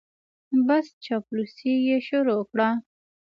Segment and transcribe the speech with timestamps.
[0.67, 2.69] بس چاپلوسي یې شروع کړه.